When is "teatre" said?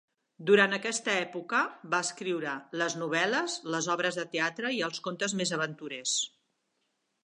4.35-4.77